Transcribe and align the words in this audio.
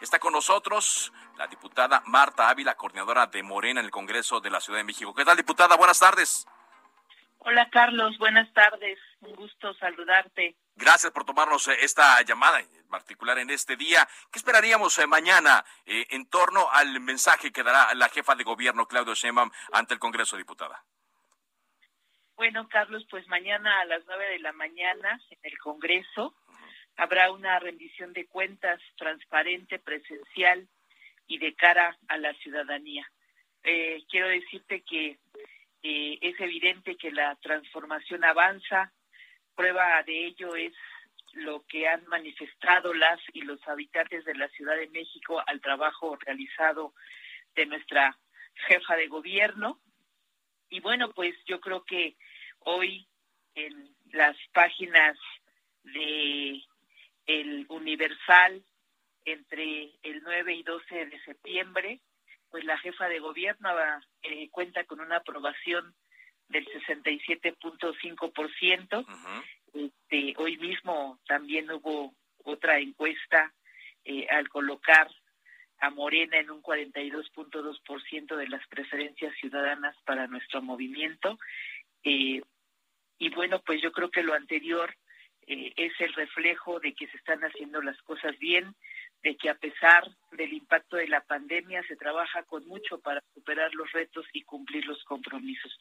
Está 0.00 0.18
con 0.18 0.32
nosotros 0.32 1.12
la 1.36 1.46
diputada 1.46 2.02
Marta 2.06 2.48
Ávila, 2.48 2.74
coordinadora 2.74 3.26
de 3.26 3.42
Morena 3.42 3.80
en 3.80 3.86
el 3.86 3.92
Congreso 3.92 4.40
de 4.40 4.48
la 4.48 4.60
Ciudad 4.60 4.78
de 4.78 4.84
México. 4.84 5.14
¿Qué 5.14 5.26
tal, 5.26 5.36
diputada? 5.36 5.76
Buenas 5.76 5.98
tardes. 5.98 6.46
Hola, 7.38 7.68
Carlos. 7.70 8.16
Buenas 8.16 8.50
tardes. 8.54 8.98
Un 9.20 9.34
gusto 9.34 9.74
saludarte. 9.74 10.56
Gracias 10.74 11.12
por 11.12 11.26
tomarnos 11.26 11.68
eh, 11.68 11.76
esta 11.80 12.22
llamada, 12.22 12.60
en 12.60 12.88
particular 12.88 13.38
en 13.38 13.50
este 13.50 13.76
día. 13.76 14.08
¿Qué 14.32 14.38
esperaríamos 14.38 14.98
eh, 14.98 15.06
mañana 15.06 15.64
eh, 15.84 16.06
en 16.10 16.26
torno 16.30 16.70
al 16.70 16.98
mensaje 17.00 17.52
que 17.52 17.62
dará 17.62 17.92
la 17.94 18.08
jefa 18.08 18.34
de 18.34 18.44
gobierno, 18.44 18.86
Claudio 18.86 19.14
Sheinbaum, 19.14 19.50
ante 19.72 19.92
el 19.92 20.00
Congreso, 20.00 20.38
diputada? 20.38 20.82
Bueno, 22.36 22.66
Carlos, 22.70 23.06
pues 23.10 23.28
mañana 23.28 23.80
a 23.80 23.84
las 23.84 24.02
nueve 24.06 24.30
de 24.30 24.38
la 24.38 24.52
mañana 24.52 25.20
en 25.28 25.38
el 25.42 25.58
Congreso 25.58 26.34
habrá 27.00 27.30
una 27.30 27.58
rendición 27.58 28.12
de 28.12 28.26
cuentas 28.26 28.78
transparente, 28.96 29.78
presencial 29.78 30.68
y 31.26 31.38
de 31.38 31.54
cara 31.54 31.96
a 32.08 32.18
la 32.18 32.34
ciudadanía. 32.34 33.10
Eh, 33.62 34.04
quiero 34.10 34.28
decirte 34.28 34.82
que 34.82 35.18
eh, 35.82 36.18
es 36.20 36.38
evidente 36.38 36.96
que 36.96 37.10
la 37.10 37.36
transformación 37.36 38.22
avanza. 38.22 38.92
Prueba 39.54 40.02
de 40.02 40.26
ello 40.26 40.54
es 40.54 40.74
lo 41.32 41.64
que 41.66 41.88
han 41.88 42.06
manifestado 42.06 42.92
las 42.92 43.18
y 43.32 43.42
los 43.42 43.66
habitantes 43.66 44.26
de 44.26 44.34
la 44.34 44.48
Ciudad 44.48 44.76
de 44.76 44.88
México 44.88 45.42
al 45.46 45.62
trabajo 45.62 46.18
realizado 46.20 46.92
de 47.54 47.64
nuestra 47.64 48.14
jefa 48.68 48.96
de 48.96 49.06
gobierno. 49.06 49.80
Y 50.68 50.80
bueno, 50.80 51.12
pues 51.12 51.34
yo 51.46 51.60
creo 51.60 51.82
que 51.82 52.18
hoy 52.58 53.08
en 53.54 53.88
las 54.12 54.36
páginas 54.52 55.16
de 55.82 56.62
el 57.30 57.66
Universal 57.68 58.62
entre 59.24 59.92
el 60.02 60.22
9 60.22 60.54
y 60.54 60.62
12 60.62 61.06
de 61.06 61.18
septiembre, 61.22 62.00
pues 62.50 62.62
la 62.64 62.76
jefa 62.78 63.08
de 63.08 63.18
gobierno 63.20 63.70
eh, 64.22 64.50
cuenta 64.50 64.84
con 64.84 65.00
una 65.00 65.16
aprobación 65.16 65.94
del 66.48 66.66
67.5%. 66.66 69.06
este, 69.74 70.34
hoy 70.38 70.56
mismo 70.58 71.18
también 71.26 71.70
hubo 71.70 72.14
otra 72.44 72.78
encuesta 72.80 73.52
eh, 74.04 74.26
al 74.28 74.48
colocar 74.48 75.08
a 75.78 75.90
Morena 75.90 76.38
en 76.38 76.50
un 76.50 76.60
42.2% 76.62 78.36
de 78.36 78.48
las 78.48 78.66
preferencias 78.66 79.32
ciudadanas 79.36 79.94
para 80.04 80.26
nuestro 80.26 80.60
movimiento. 80.62 81.38
Eh, 82.02 82.42
y 83.18 83.28
bueno, 83.30 83.62
pues 83.64 83.80
yo 83.80 83.92
creo 83.92 84.10
que 84.10 84.24
lo 84.24 84.34
anterior 84.34 84.92
eh, 85.52 85.72
es 85.74 85.92
el 85.98 86.12
reflejo 86.12 86.78
de 86.78 86.94
que 86.94 87.08
se 87.08 87.16
están 87.16 87.40
haciendo 87.40 87.82
las 87.82 88.00
cosas 88.02 88.38
bien, 88.38 88.72
de 89.20 89.36
que 89.36 89.50
a 89.50 89.56
pesar 89.56 90.04
del 90.30 90.52
impacto 90.52 90.96
de 90.96 91.08
la 91.08 91.22
pandemia 91.22 91.82
se 91.88 91.96
trabaja 91.96 92.44
con 92.44 92.64
mucho 92.68 93.00
para 93.00 93.20
superar 93.34 93.74
los 93.74 93.90
retos 93.90 94.24
y 94.32 94.42
cumplir 94.42 94.86
los 94.86 95.02
compromisos. 95.02 95.76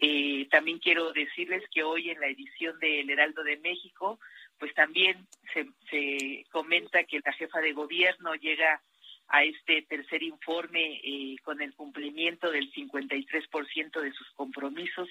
Eh, 0.00 0.48
también 0.50 0.80
quiero 0.80 1.12
decirles 1.12 1.62
que 1.70 1.84
hoy 1.84 2.10
en 2.10 2.18
la 2.18 2.26
edición 2.26 2.80
de 2.80 2.98
El 3.00 3.10
Heraldo 3.10 3.44
de 3.44 3.58
México, 3.58 4.18
pues 4.58 4.74
también 4.74 5.24
se, 5.54 5.68
se 5.88 6.44
comenta 6.50 7.04
que 7.04 7.20
la 7.24 7.32
jefa 7.32 7.60
de 7.60 7.74
gobierno 7.74 8.34
llega 8.34 8.82
a 9.28 9.44
este 9.44 9.82
tercer 9.82 10.24
informe 10.24 11.00
eh, 11.04 11.36
con 11.44 11.62
el 11.62 11.72
cumplimiento 11.74 12.50
del 12.50 12.72
53% 12.72 14.00
de 14.00 14.12
sus 14.12 14.30
compromisos 14.32 15.08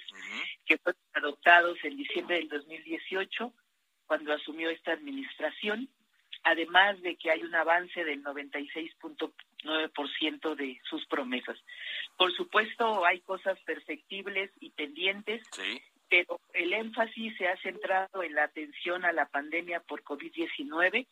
que 0.65 0.77
fueron 0.79 1.01
adoptados 1.13 1.77
en 1.83 1.95
diciembre 1.95 2.37
del 2.37 2.49
2018 2.49 3.53
cuando 4.07 4.33
asumió 4.33 4.69
esta 4.69 4.93
administración, 4.93 5.89
además 6.43 7.01
de 7.01 7.15
que 7.15 7.31
hay 7.31 7.41
un 7.43 7.55
avance 7.55 8.03
del 8.03 8.21
96.9% 8.23 10.55
de 10.55 10.79
sus 10.89 11.05
promesas. 11.07 11.57
Por 12.17 12.33
supuesto, 12.33 13.05
hay 13.05 13.21
cosas 13.21 13.57
perfectibles 13.61 14.51
y 14.59 14.71
pendientes, 14.71 15.41
pero 16.09 16.41
el 16.53 16.73
énfasis 16.73 17.35
se 17.37 17.47
ha 17.47 17.55
centrado 17.57 18.21
en 18.21 18.35
la 18.35 18.43
atención 18.43 19.05
a 19.05 19.11
la 19.11 19.25
pandemia 19.25 19.79
por 19.79 20.03
COVID-19, 20.03 21.07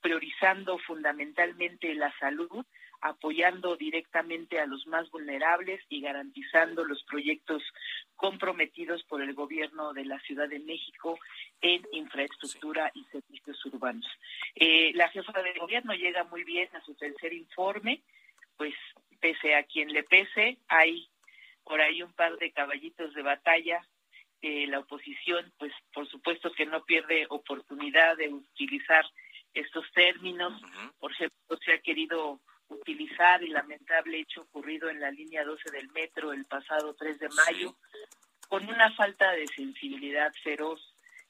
priorizando 0.00 0.78
fundamentalmente 0.78 1.94
la 1.94 2.10
salud, 2.18 2.64
apoyando 3.00 3.76
directamente 3.76 4.60
a 4.60 4.66
los 4.66 4.86
más 4.86 5.10
vulnerables 5.10 5.80
y 5.88 6.00
garantizando 6.00 6.84
los 6.84 7.02
proyectos 7.04 7.62
comprometidos 8.16 9.02
por 9.04 9.22
el 9.22 9.34
gobierno 9.34 9.92
de 9.92 10.04
la 10.04 10.18
Ciudad 10.20 10.48
de 10.48 10.58
México 10.58 11.18
en 11.60 11.86
infraestructura 11.92 12.90
y 12.94 13.04
servicios 13.04 13.64
urbanos. 13.66 14.06
Eh, 14.54 14.92
la 14.94 15.08
jefa 15.08 15.42
de 15.42 15.58
gobierno 15.58 15.94
llega 15.94 16.24
muy 16.24 16.44
bien 16.44 16.68
a 16.74 16.84
su 16.84 16.94
tercer 16.94 17.32
informe, 17.32 18.02
pues 18.56 18.74
pese 19.20 19.54
a 19.54 19.62
quien 19.64 19.92
le 19.92 20.02
pese, 20.02 20.58
hay 20.68 21.08
por 21.64 21.80
ahí 21.80 22.02
un 22.02 22.12
par 22.12 22.36
de 22.38 22.50
caballitos 22.50 23.14
de 23.14 23.22
batalla 23.22 23.86
la 24.68 24.80
oposición, 24.80 25.52
pues 25.58 25.72
por 25.92 26.08
supuesto 26.08 26.52
que 26.52 26.66
no 26.66 26.84
pierde 26.84 27.26
oportunidad 27.30 28.16
de 28.16 28.28
utilizar 28.28 29.04
estos 29.54 29.90
términos. 29.92 30.60
Por 30.98 31.12
ejemplo, 31.12 31.58
se 31.64 31.72
ha 31.72 31.78
querido 31.78 32.40
utilizar 32.68 33.42
el 33.42 33.52
lamentable 33.52 34.20
hecho 34.20 34.42
ocurrido 34.42 34.88
en 34.90 35.00
la 35.00 35.10
línea 35.10 35.44
12 35.44 35.70
del 35.70 35.88
metro 35.90 36.32
el 36.32 36.44
pasado 36.44 36.94
3 36.94 37.18
de 37.18 37.28
mayo, 37.28 37.76
con 38.48 38.68
una 38.68 38.92
falta 38.94 39.32
de 39.32 39.46
sensibilidad 39.48 40.32
feroz 40.42 40.80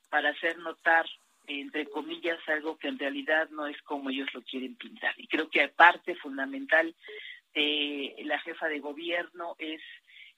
para 0.08 0.30
hacer 0.30 0.58
notar, 0.58 1.06
entre 1.46 1.86
comillas, 1.86 2.38
algo 2.48 2.76
que 2.78 2.88
en 2.88 2.98
realidad 2.98 3.48
no 3.50 3.66
es 3.66 3.80
como 3.82 4.10
ellos 4.10 4.28
lo 4.34 4.42
quieren 4.42 4.76
pintar. 4.76 5.14
Y 5.16 5.26
creo 5.26 5.48
que 5.48 5.68
parte 5.68 6.14
fundamental 6.16 6.94
de 7.54 8.14
la 8.24 8.38
jefa 8.40 8.68
de 8.68 8.78
gobierno 8.78 9.54
es 9.58 9.80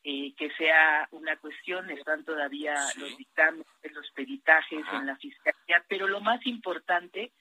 eh, 0.03 0.33
que 0.37 0.51
sea 0.53 1.07
una 1.11 1.37
cuestión, 1.37 1.91
están 1.91 2.25
todavía 2.25 2.75
los 2.97 3.19
dictámenes, 3.19 3.67
los 3.93 4.11
peritajes 4.13 4.85
en 4.95 5.07
la 5.07 5.17
fiscalía, 5.17 5.85
pero 5.89 6.09
lo 6.09 6.21
más 6.21 6.45
importante 6.47 7.33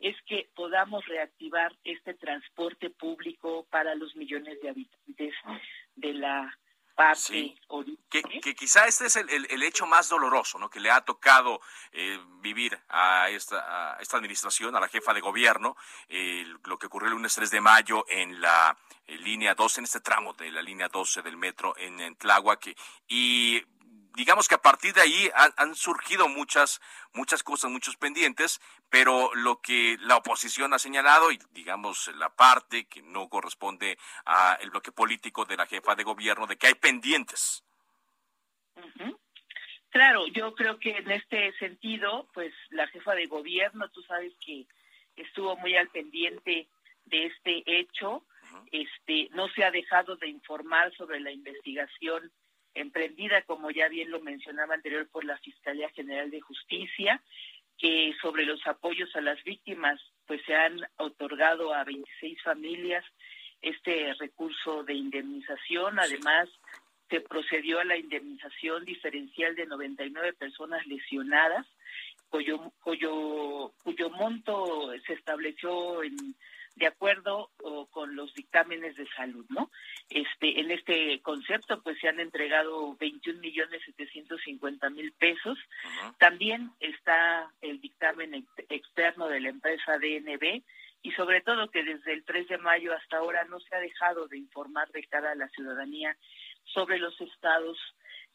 es 0.00 0.16
que 0.26 0.48
podamos 0.54 1.04
reactivar 1.06 1.74
este 1.84 2.14
transporte 2.14 2.90
público 2.90 3.66
para 3.70 3.94
los 3.94 4.14
millones 4.16 4.60
de 4.60 4.70
habitantes 4.70 5.34
de 5.94 6.14
la 6.14 6.58
parte 6.94 7.54
que, 8.08 8.22
que, 8.40 8.54
quizá 8.54 8.86
este 8.86 9.04
es 9.04 9.16
el, 9.16 9.62
hecho 9.62 9.86
más 9.86 10.08
doloroso 10.08 10.58
¿no? 10.58 10.70
que 10.70 10.80
le 10.80 10.90
ha 10.90 11.02
tocado 11.02 11.60
eh, 11.92 12.18
vivir 12.40 12.78
a 12.88 13.28
esta, 13.28 13.98
esta 14.00 14.16
administración, 14.16 14.74
a 14.74 14.80
la 14.80 14.88
jefa 14.88 15.12
de 15.12 15.20
gobierno, 15.20 15.76
lo 16.64 16.78
que 16.78 16.86
ocurrió 16.86 17.08
el 17.08 17.14
lunes 17.14 17.34
3 17.34 17.50
de 17.50 17.60
mayo 17.60 18.06
en 18.08 18.40
la 18.40 18.76
línea 19.08 19.54
12, 19.54 19.80
en 19.80 19.84
este 19.84 20.00
tramo 20.00 20.32
de 20.32 20.50
la 20.50 20.62
línea 20.62 20.88
12 20.88 21.20
del 21.20 21.36
metro 21.36 21.76
en, 21.76 22.00
en 22.00 22.16
Tláhuac, 22.16 22.74
y 23.08 23.62
digamos 24.16 24.48
que 24.48 24.54
a 24.54 24.62
partir 24.62 24.94
de 24.94 25.02
ahí 25.02 25.30
han, 25.56 25.74
surgido 25.74 26.26
muchas, 26.28 26.80
muchas 27.12 27.42
cosas, 27.42 27.70
muchos 27.70 27.96
pendientes, 27.96 28.60
pero 28.88 29.30
lo 29.34 29.60
que 29.60 29.98
la 30.00 30.16
oposición 30.16 30.72
ha 30.72 30.78
señalado 30.78 31.30
y 31.30 31.38
digamos 31.50 32.10
la 32.16 32.30
parte 32.34 32.86
que 32.86 33.02
no 33.02 33.28
corresponde 33.28 33.98
al 34.24 34.70
bloque 34.70 34.90
político 34.90 35.44
de 35.44 35.58
la 35.58 35.66
jefa 35.66 35.94
de 35.94 36.02
gobierno, 36.02 36.46
de 36.46 36.56
que 36.56 36.66
hay 36.66 36.74
pendientes. 36.74 37.62
Claro, 39.90 40.26
yo 40.28 40.54
creo 40.54 40.78
que 40.78 40.96
en 40.96 41.10
este 41.10 41.52
sentido, 41.58 42.28
pues 42.32 42.52
la 42.70 42.86
jefa 42.88 43.14
de 43.14 43.26
gobierno, 43.26 43.88
tú 43.90 44.02
sabes 44.02 44.32
que 44.44 44.66
estuvo 45.16 45.56
muy 45.56 45.76
al 45.76 45.88
pendiente 45.88 46.68
de 47.04 47.26
este 47.26 47.62
hecho, 47.66 48.24
este, 48.72 49.28
no 49.32 49.48
se 49.48 49.64
ha 49.64 49.70
dejado 49.70 50.16
de 50.16 50.28
informar 50.28 50.94
sobre 50.96 51.20
la 51.20 51.30
investigación 51.30 52.30
emprendida, 52.76 53.42
como 53.42 53.70
ya 53.70 53.88
bien 53.88 54.10
lo 54.10 54.20
mencionaba 54.20 54.74
anterior, 54.74 55.08
por 55.08 55.24
la 55.24 55.38
Fiscalía 55.38 55.88
General 55.90 56.30
de 56.30 56.40
Justicia, 56.40 57.22
que 57.78 58.14
sobre 58.22 58.44
los 58.44 58.64
apoyos 58.66 59.14
a 59.16 59.20
las 59.20 59.42
víctimas, 59.44 60.00
pues 60.26 60.40
se 60.46 60.54
han 60.54 60.80
otorgado 60.96 61.74
a 61.74 61.84
26 61.84 62.42
familias 62.42 63.04
este 63.60 64.14
recurso 64.14 64.82
de 64.84 64.94
indemnización. 64.94 65.98
Además, 65.98 66.48
se 67.10 67.20
procedió 67.20 67.80
a 67.80 67.84
la 67.84 67.96
indemnización 67.96 68.84
diferencial 68.84 69.54
de 69.54 69.66
99 69.66 70.32
personas 70.34 70.86
lesionadas 70.86 71.66
cuyo, 72.28 72.72
cuyo, 72.82 73.72
cuyo 73.82 74.10
monto 74.10 74.92
se 75.06 75.12
estableció 75.12 76.02
en 76.02 76.16
de 76.76 76.86
acuerdo 76.86 77.50
con 77.90 78.14
los 78.14 78.32
dictámenes 78.34 78.96
de 78.96 79.08
salud, 79.16 79.44
¿no? 79.48 79.70
Este, 80.10 80.60
en 80.60 80.70
este 80.70 81.20
concepto, 81.22 81.82
pues 81.82 81.98
se 81.98 82.08
han 82.08 82.20
entregado 82.20 82.94
21 82.96 83.40
millones 83.40 83.82
750 83.84 84.90
mil 84.90 85.12
pesos. 85.12 85.58
También 86.18 86.70
está 86.80 87.50
el 87.62 87.80
dictamen 87.80 88.46
externo 88.68 89.28
de 89.28 89.40
la 89.40 89.48
empresa 89.48 89.98
DNB 89.98 90.62
y 91.02 91.12
sobre 91.12 91.40
todo 91.40 91.70
que 91.70 91.82
desde 91.82 92.12
el 92.12 92.24
3 92.24 92.48
de 92.48 92.58
mayo 92.58 92.92
hasta 92.92 93.18
ahora 93.18 93.44
no 93.44 93.60
se 93.60 93.74
ha 93.74 93.78
dejado 93.78 94.28
de 94.28 94.38
informar 94.38 94.88
de 94.90 95.04
cara 95.04 95.32
a 95.32 95.36
la 95.36 95.48
ciudadanía 95.48 96.16
sobre 96.64 96.98
los 96.98 97.18
estados 97.20 97.78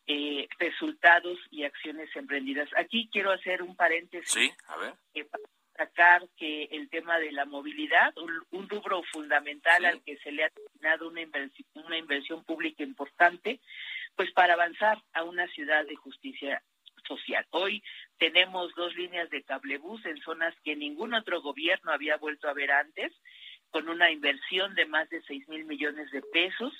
eh, 0.07 0.47
resultados 0.57 1.37
y 1.51 1.63
acciones 1.63 2.09
emprendidas. 2.15 2.69
Aquí 2.75 3.09
quiero 3.11 3.31
hacer 3.31 3.61
un 3.61 3.75
paréntesis. 3.75 4.31
Sí, 4.31 4.51
a 4.67 4.77
ver. 4.77 4.93
Eh, 5.13 5.27
destacar 5.71 6.27
que 6.37 6.65
el 6.71 6.89
tema 6.89 7.19
de 7.19 7.31
la 7.31 7.45
movilidad, 7.45 8.13
un, 8.51 8.69
rubro 8.69 9.03
fundamental 9.11 9.85
al 9.85 10.03
que 10.03 10.17
se 10.17 10.31
le 10.31 10.43
ha 10.43 10.47
asignado 10.47 11.07
una 11.09 11.21
inversión, 11.21 11.67
una 11.73 11.97
inversión 11.97 12.43
pública 12.43 12.83
importante, 12.83 13.59
pues 14.15 14.31
para 14.31 14.53
avanzar 14.53 15.01
a 15.13 15.23
una 15.23 15.47
ciudad 15.47 15.85
de 15.85 15.95
justicia 15.95 16.61
social. 17.07 17.45
Hoy 17.51 17.83
tenemos 18.17 18.73
dos 18.75 18.95
líneas 18.95 19.29
de 19.29 19.43
cablebús 19.43 20.05
en 20.05 20.17
zonas 20.21 20.53
que 20.63 20.75
ningún 20.75 21.13
otro 21.13 21.41
gobierno 21.41 21.91
había 21.91 22.17
vuelto 22.17 22.47
a 22.47 22.53
ver 22.53 22.71
antes, 22.71 23.11
con 23.71 23.87
una 23.87 24.11
inversión 24.11 24.75
de 24.75 24.85
más 24.85 25.09
de 25.09 25.21
6 25.23 25.47
mil 25.47 25.65
millones 25.65 26.11
de 26.11 26.21
pesos. 26.21 26.73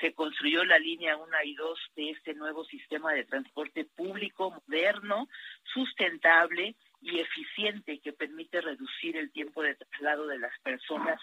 Se 0.00 0.12
construyó 0.12 0.64
la 0.64 0.78
línea 0.78 1.16
1 1.16 1.28
y 1.44 1.54
2 1.54 1.78
de 1.96 2.10
este 2.10 2.34
nuevo 2.34 2.64
sistema 2.64 3.12
de 3.12 3.24
transporte 3.24 3.84
público 3.84 4.50
moderno, 4.50 5.28
sustentable 5.72 6.74
y 7.02 7.18
eficiente 7.18 7.98
que 7.98 8.12
permite 8.12 8.60
reducir 8.60 9.16
el 9.16 9.32
tiempo 9.32 9.62
de 9.62 9.74
traslado 9.74 10.26
de 10.26 10.38
las 10.38 10.58
personas 10.60 11.20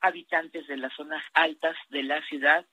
habitantes 0.00 0.66
de 0.68 0.76
las 0.76 0.94
zonas 0.94 1.24
altas 1.34 1.76
de 1.90 2.04
la 2.04 2.22
ciudad 2.26 2.64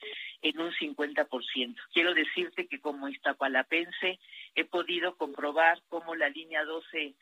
en 0.41 0.59
un 0.59 0.71
50%. 0.71 1.75
Quiero 1.91 2.13
decirte 2.13 2.67
que 2.67 2.79
como 2.79 3.09
iztapalapense 3.09 4.19
he 4.53 4.65
podido 4.65 5.15
comprobar 5.17 5.81
cómo 5.89 6.15
la 6.15 6.29
línea 6.29 6.63
12 6.63 7.15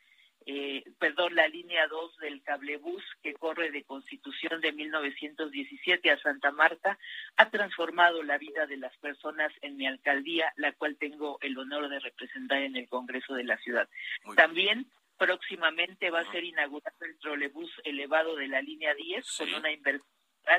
eh, 0.46 0.84
perdón, 0.98 1.34
la 1.34 1.48
línea 1.48 1.86
2 1.88 2.18
del 2.18 2.42
cablebús 2.42 3.02
que 3.22 3.32
corre 3.32 3.70
de 3.70 3.84
Constitución 3.84 4.60
de 4.60 4.72
1917 4.72 6.10
a 6.10 6.18
Santa 6.18 6.50
Marta 6.50 6.98
ha 7.36 7.48
transformado 7.48 8.22
la 8.22 8.36
vida 8.36 8.66
de 8.66 8.76
las 8.76 8.94
personas 8.98 9.50
en 9.62 9.78
mi 9.78 9.86
alcaldía, 9.86 10.52
la 10.56 10.72
cual 10.72 10.96
tengo 10.98 11.38
el 11.40 11.56
honor 11.56 11.88
de 11.88 11.98
representar 11.98 12.58
en 12.58 12.76
el 12.76 12.88
Congreso 12.88 13.34
de 13.34 13.44
la 13.44 13.56
ciudad. 13.56 13.88
También 14.36 14.86
Próximamente 15.16 16.10
va 16.10 16.20
a 16.20 16.32
ser 16.32 16.44
inaugurado 16.44 16.96
el 17.00 17.18
trolebús 17.18 17.70
elevado 17.84 18.36
de 18.36 18.48
la 18.48 18.60
línea 18.60 18.94
10 18.94 19.36
con 19.38 19.54
una 19.54 19.70
inversión 19.70 20.14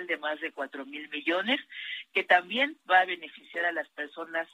de 0.07 0.17
más 0.17 0.39
de 0.41 0.51
cuatro 0.51 0.85
mil 0.85 1.07
millones, 1.09 1.59
que 2.11 2.23
también 2.23 2.77
va 2.89 3.01
a 3.01 3.05
beneficiar 3.05 3.65
a 3.65 3.71
las 3.71 3.87
personas 3.89 4.47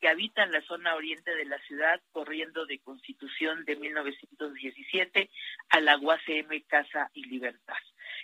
que 0.00 0.08
habitan 0.08 0.52
la 0.52 0.62
zona 0.62 0.94
oriente 0.94 1.34
de 1.34 1.44
la 1.44 1.58
ciudad, 1.60 2.00
corriendo 2.12 2.66
de 2.66 2.78
Constitución 2.80 3.64
de 3.64 3.76
1917 3.76 5.30
a 5.70 5.80
la 5.80 5.98
UACM 5.98 6.62
Casa 6.66 7.10
y 7.14 7.24
Libertad. 7.24 7.78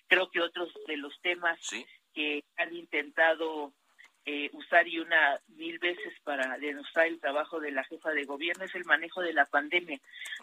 Creo 0.07 0.31
que 0.31 0.41
otros 0.41 0.73
de 0.87 0.99
los 0.99 1.19
temas 1.23 1.59
que 2.13 2.45
han 2.57 2.75
intentado 2.75 3.73
eh, 4.25 4.51
usar 4.53 4.87
y 4.87 5.01
una 5.01 5.41
mil 5.49 5.79
veces 5.79 6.13
para 6.23 6.57
denostar 6.59 7.07
el 7.07 7.21
trabajo 7.21 7.61
de 7.61 7.73
la 7.73 7.85
jefa 7.85 8.11
de 8.11 8.25
gobierno 8.25 8.65
es 8.65 8.75
el 8.75 8.85
manejo 8.85 9.21
de 9.21 9.33
la 9.33 9.47
pandemia, 9.47 9.99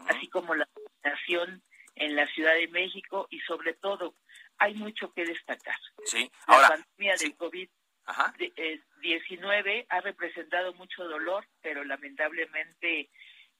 así 0.07 0.27
como 0.27 0.55
la 0.55 0.67
vacunación 0.75 1.61
en 1.95 2.15
la 2.15 2.27
Ciudad 2.27 2.55
de 2.55 2.67
México 2.67 3.27
y 3.29 3.39
sobre 3.41 3.73
todo 3.73 4.15
hay 4.57 4.73
mucho 4.73 5.13
que 5.13 5.25
destacar. 5.25 5.77
Sí. 6.05 6.29
la 6.47 6.67
pandemia 6.67 7.15
del 7.15 7.37
COVID-19 7.37 9.67
eh, 9.67 9.85
ha 9.89 10.01
representado 10.01 10.73
mucho 10.73 11.05
dolor, 11.05 11.45
pero 11.61 11.83
lamentablemente 11.83 13.09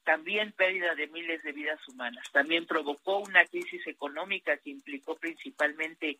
también 0.04 0.52
pérdida 0.52 0.94
de 0.94 1.08
miles 1.08 1.42
de 1.42 1.52
vidas 1.52 1.80
humanas. 1.88 2.24
También 2.32 2.66
provocó 2.66 3.18
una 3.18 3.44
crisis 3.46 3.86
económica 3.86 4.56
que 4.58 4.70
implicó 4.70 5.16
principalmente 5.16 6.18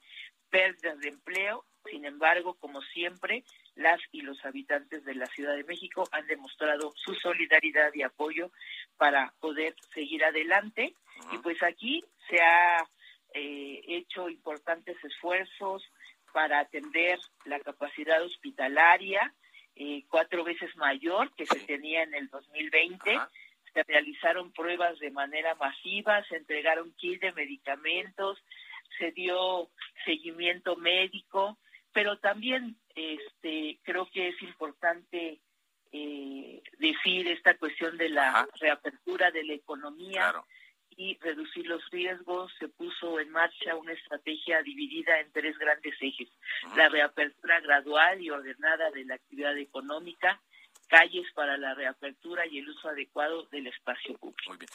pérdidas 0.51 0.99
de 1.01 1.09
empleo. 1.09 1.65
Sin 2.11 2.15
embargo, 2.15 2.55
como 2.55 2.83
siempre, 2.83 3.45
las 3.77 4.01
y 4.11 4.23
los 4.23 4.45
habitantes 4.45 5.05
de 5.05 5.15
la 5.15 5.27
Ciudad 5.27 5.55
de 5.55 5.63
México 5.63 6.09
han 6.11 6.27
demostrado 6.27 6.93
su 6.97 7.15
solidaridad 7.15 7.95
y 7.95 8.03
apoyo 8.03 8.51
para 8.97 9.33
poder 9.39 9.77
seguir 9.95 10.25
adelante. 10.25 10.93
Y 11.31 11.39
pues 11.39 11.63
aquí 11.63 12.03
se 12.29 12.43
ha 12.43 12.85
eh, 13.33 13.81
hecho 13.87 14.29
importantes 14.29 14.97
esfuerzos 15.05 15.85
para 16.33 16.59
atender 16.59 17.21
la 17.45 17.61
capacidad 17.61 18.21
hospitalaria, 18.25 19.33
eh, 19.77 20.03
cuatro 20.09 20.43
veces 20.43 20.75
mayor 20.77 21.33
que 21.37 21.47
se 21.47 21.61
tenía 21.61 22.03
en 22.03 22.15
el 22.15 22.29
2020. 22.29 23.21
Se 23.73 23.83
realizaron 23.85 24.53
pruebas 24.53 24.99
de 24.99 25.13
manera 25.13 25.55
masiva, 25.55 26.25
se 26.25 26.39
entregaron 26.39 26.93
kits 26.97 27.21
de 27.21 27.33
medicamentos, 27.33 28.43
se 28.99 29.13
dio 29.13 29.71
seguimiento 30.05 30.75
médico, 30.75 31.57
pero 31.93 32.19
también 32.19 32.77
este 32.95 33.81
creo 33.83 34.09
que 34.11 34.29
es 34.29 34.43
importante 34.43 35.41
eh, 35.93 36.63
decir 36.79 37.27
esta 37.29 37.57
cuestión 37.57 37.97
de 37.97 38.09
la 38.11 38.49
reapertura 38.61 39.31
de 39.31 39.45
la 39.45 39.55
economía 39.55 40.33
y 40.97 41.19
reducir 41.19 41.67
los 41.67 41.83
riesgos. 41.91 42.53
Se 42.59 42.69
puso 42.69 43.19
en 43.21 43.31
marcha 43.31 43.75
una 43.77 43.93
estrategia 43.93 44.63
dividida 44.63 45.19
en 45.21 45.33
tres 45.33 45.59
grandes 45.59 45.95
ejes. 46.01 46.29
La 46.77 46.89
reapertura 46.89 47.61
gradual 47.61 48.21
y 48.21 48.31
ordenada 48.31 48.91
de 48.91 49.05
la 49.05 49.15
actividad 49.15 49.57
económica, 49.59 50.41
calles 50.89 51.27
para 51.35 51.57
la 51.57 51.75
reapertura 51.75 52.47
y 52.47 52.59
el 52.59 52.69
uso 52.69 52.89
adecuado 52.89 53.45
del 53.45 53.67
espacio 53.69 54.17
público. 54.19 54.49
Muy 54.49 54.59
bien. 54.59 54.71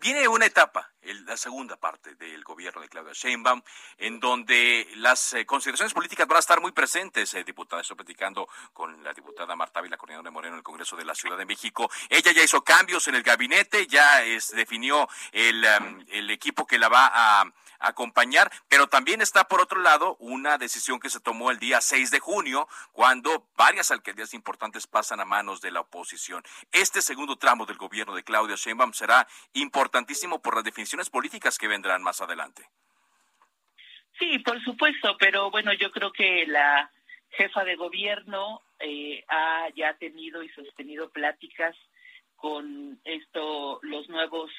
Viene 0.00 0.28
una 0.28 0.46
etapa, 0.46 0.92
la 1.26 1.36
segunda 1.36 1.76
parte 1.76 2.14
del 2.14 2.44
gobierno 2.44 2.80
de 2.80 2.88
Claudia 2.88 3.12
Sheinbaum, 3.12 3.60
en 3.96 4.20
donde 4.20 4.86
las 4.96 5.32
eh, 5.32 5.44
consideraciones 5.44 5.92
políticas 5.92 6.28
van 6.28 6.36
a 6.36 6.40
estar 6.40 6.60
muy 6.60 6.70
presentes, 6.70 7.34
eh, 7.34 7.42
diputada. 7.42 7.82
Estoy 7.82 7.96
platicando 7.96 8.48
con 8.72 9.02
la 9.02 9.12
diputada 9.12 9.56
Marta 9.56 9.80
Vila, 9.80 9.96
coordinadora 9.96 10.28
de 10.28 10.32
Moreno 10.32 10.54
en 10.54 10.58
el 10.58 10.62
Congreso 10.62 10.96
de 10.96 11.04
la 11.04 11.16
Ciudad 11.16 11.36
de 11.36 11.46
México. 11.46 11.90
Ella 12.08 12.30
ya 12.30 12.44
hizo 12.44 12.62
cambios 12.62 13.08
en 13.08 13.16
el 13.16 13.24
gabinete, 13.24 13.88
ya 13.88 14.20
definió 14.54 15.08
el, 15.32 15.64
el 16.08 16.30
equipo 16.30 16.64
que 16.64 16.78
la 16.78 16.88
va 16.88 17.10
a 17.12 17.52
acompañar, 17.78 18.50
pero 18.68 18.88
también 18.88 19.20
está 19.20 19.44
por 19.44 19.60
otro 19.60 19.80
lado 19.80 20.16
una 20.18 20.58
decisión 20.58 21.00
que 21.00 21.10
se 21.10 21.20
tomó 21.20 21.50
el 21.50 21.58
día 21.58 21.80
6 21.80 22.10
de 22.10 22.20
junio, 22.20 22.68
cuando 22.92 23.48
varias 23.56 23.90
alcaldías 23.90 24.34
importantes 24.34 24.86
pasan 24.86 25.20
a 25.20 25.24
manos 25.24 25.60
de 25.60 25.70
la 25.70 25.80
oposición. 25.80 26.42
Este 26.72 27.02
segundo 27.02 27.36
tramo 27.36 27.66
del 27.66 27.76
gobierno 27.76 28.14
de 28.14 28.24
Claudia 28.24 28.56
Sheinbaum 28.56 28.92
será 28.92 29.26
importantísimo 29.52 30.40
por 30.40 30.54
las 30.54 30.64
definiciones 30.64 31.10
políticas 31.10 31.58
que 31.58 31.68
vendrán 31.68 32.02
más 32.02 32.20
adelante. 32.20 32.68
Sí, 34.18 34.38
por 34.40 34.62
supuesto, 34.64 35.16
pero 35.18 35.50
bueno, 35.50 35.72
yo 35.72 35.92
creo 35.92 36.12
que 36.12 36.44
la 36.46 36.90
jefa 37.30 37.64
de 37.64 37.76
gobierno 37.76 38.62
eh, 38.80 39.24
ha 39.28 39.68
ya 39.76 39.94
tenido 39.94 40.42
y 40.42 40.48
sostenido 40.50 41.10
pláticas 41.10 41.76
con 42.36 43.00
esto 43.04 43.80
los 43.82 44.08
nuevos 44.08 44.50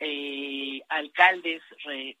eh, 0.00 0.57
alcaldes, 0.98 1.62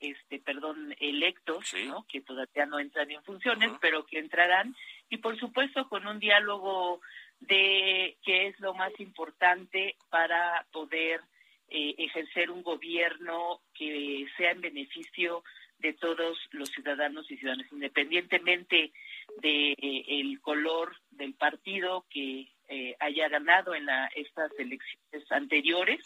este, 0.00 0.38
perdón, 0.38 0.94
electos, 1.00 1.74
que 2.08 2.20
todavía 2.20 2.66
no 2.66 2.78
entran 2.78 3.10
en 3.10 3.22
funciones, 3.24 3.70
pero 3.80 4.06
que 4.06 4.18
entrarán, 4.18 4.74
y 5.10 5.18
por 5.18 5.38
supuesto 5.38 5.88
con 5.88 6.06
un 6.06 6.18
diálogo 6.18 7.00
de 7.40 8.16
qué 8.24 8.48
es 8.48 8.60
lo 8.60 8.74
más 8.74 8.92
importante 8.98 9.96
para 10.10 10.66
poder 10.72 11.20
eh, 11.68 11.94
ejercer 11.98 12.50
un 12.50 12.62
gobierno 12.62 13.60
que 13.74 14.26
sea 14.36 14.52
en 14.52 14.60
beneficio 14.60 15.44
de 15.78 15.92
todos 15.92 16.38
los 16.52 16.68
ciudadanos 16.70 17.30
y 17.30 17.36
ciudadanas, 17.36 17.70
independientemente 17.72 18.92
de 19.40 19.72
eh, 19.72 20.04
el 20.08 20.40
color 20.40 20.96
del 21.18 21.34
partido 21.34 22.06
que 22.08 22.48
eh, 22.68 22.96
haya 23.00 23.28
ganado 23.28 23.74
en 23.74 23.86
la, 23.86 24.06
estas 24.14 24.50
elecciones 24.58 25.30
anteriores, 25.30 26.00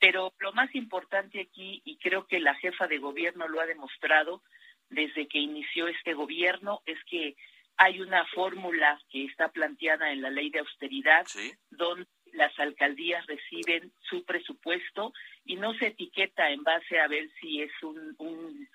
pero 0.00 0.32
lo 0.38 0.52
más 0.52 0.74
importante 0.74 1.40
aquí, 1.40 1.82
y 1.84 1.96
creo 1.98 2.26
que 2.26 2.40
la 2.40 2.54
jefa 2.56 2.86
de 2.86 2.98
gobierno 2.98 3.46
lo 3.48 3.60
ha 3.60 3.66
demostrado 3.66 4.42
desde 4.88 5.28
que 5.28 5.38
inició 5.38 5.88
este 5.88 6.14
gobierno, 6.14 6.80
es 6.86 6.98
que 7.04 7.36
hay 7.76 8.00
una 8.00 8.24
fórmula 8.26 9.00
que 9.10 9.24
está 9.24 9.48
planteada 9.48 10.10
en 10.10 10.22
la 10.22 10.30
ley 10.30 10.50
de 10.50 10.60
austeridad, 10.60 11.26
donde 11.70 12.06
las 12.32 12.58
alcaldías 12.58 13.26
reciben 13.26 13.92
su 14.08 14.24
presupuesto 14.24 15.12
y 15.44 15.56
no 15.56 15.74
se 15.74 15.88
etiqueta 15.88 16.50
en 16.50 16.62
base 16.62 16.98
a 16.98 17.08
ver 17.08 17.28
si 17.40 17.62
es 17.62 17.72
un, 17.82 18.14
un, 18.18 18.68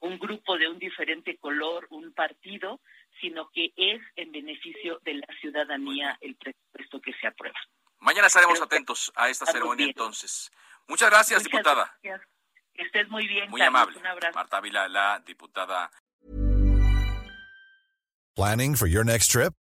un 0.00 0.18
grupo 0.18 0.58
de 0.58 0.68
un 0.68 0.78
diferente 0.78 1.36
color, 1.38 1.86
un 1.90 2.12
partido, 2.12 2.80
sino 3.22 3.48
que 3.54 3.72
es 3.76 4.02
en 4.16 4.32
beneficio 4.32 4.98
de 5.04 5.14
la 5.14 5.26
ciudadanía 5.40 6.18
el 6.20 6.36
presupuesto 6.36 7.00
que 7.00 7.12
se 7.18 7.28
aprueba. 7.28 7.58
Mañana 8.00 8.26
estaremos 8.26 8.60
atentos 8.60 9.12
a 9.14 9.28
esta 9.28 9.46
ceremonia 9.46 9.86
entonces. 9.86 10.50
Muchas 10.88 11.08
gracias, 11.08 11.44
diputada. 11.44 11.96
Gracias. 12.02 12.28
Que 12.74 12.82
estés 12.82 13.08
muy 13.08 13.26
bien. 13.28 13.48
Muy 13.48 13.62
amable. 13.62 13.96
Un 13.98 14.06
abrazo. 14.06 14.34
Marta 14.34 14.56
Ávila, 14.56 14.88
la 14.88 15.22
diputada. 15.24 15.90
Planning 18.34 18.74
for 18.74 18.88
your 18.88 19.04
next 19.04 19.30
trip? 19.30 19.52